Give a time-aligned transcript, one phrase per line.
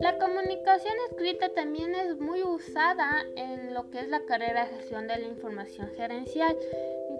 [0.00, 5.06] La comunicación escrita también es muy usada en lo que es la carrera de gestión
[5.08, 6.56] de la información gerencial,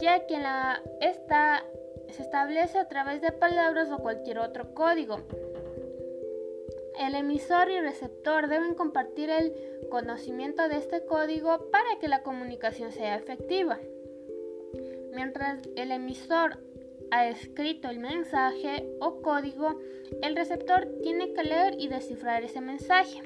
[0.01, 1.65] ya que la, esta
[2.11, 5.19] se establece a través de palabras o cualquier otro código.
[6.99, 9.53] El emisor y receptor deben compartir el
[9.91, 13.79] conocimiento de este código para que la comunicación sea efectiva.
[15.13, 16.59] Mientras el emisor
[17.11, 19.79] ha escrito el mensaje o código,
[20.23, 23.23] el receptor tiene que leer y descifrar ese mensaje.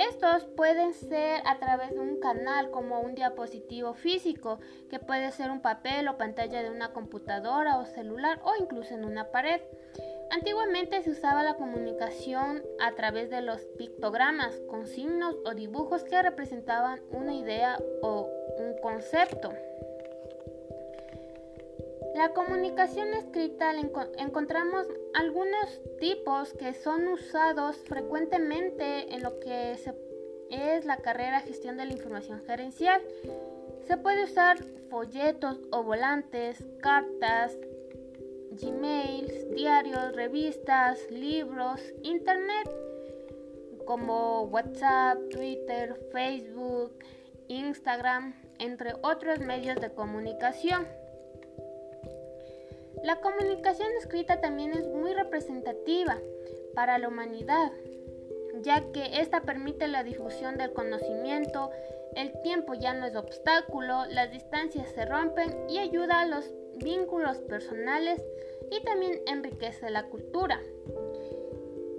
[0.00, 4.58] Estos pueden ser a través de un canal como un diapositivo físico,
[4.88, 9.04] que puede ser un papel o pantalla de una computadora o celular o incluso en
[9.04, 9.60] una pared.
[10.30, 16.22] Antiguamente se usaba la comunicación a través de los pictogramas con signos o dibujos que
[16.22, 19.50] representaban una idea o un concepto.
[22.20, 23.72] La comunicación escrita
[24.18, 29.72] encontramos algunos tipos que son usados frecuentemente en lo que
[30.50, 33.00] es la carrera gestión de la información gerencial.
[33.86, 37.56] Se puede usar folletos o volantes, cartas,
[38.50, 42.70] gmails, diarios, revistas, libros, internet
[43.86, 46.92] como WhatsApp, Twitter, Facebook,
[47.48, 50.86] Instagram, entre otros medios de comunicación.
[53.02, 56.18] La comunicación escrita también es muy representativa
[56.74, 57.72] para la humanidad,
[58.62, 61.70] ya que esta permite la difusión del conocimiento,
[62.14, 66.52] el tiempo ya no es obstáculo, las distancias se rompen y ayuda a los
[66.82, 68.22] vínculos personales
[68.70, 70.60] y también enriquece la cultura.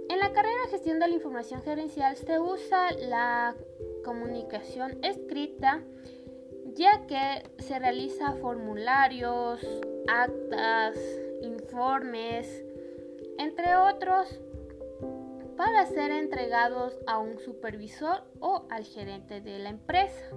[0.08, 3.56] En la carrera de gestión de la información gerencial se usa la
[4.04, 5.82] comunicación escrita
[6.74, 9.60] ya que se realiza formularios,
[10.08, 10.96] actas,
[11.42, 12.64] informes,
[13.38, 14.40] entre otros,
[15.56, 20.30] para ser entregados a un supervisor o al gerente de la empresa.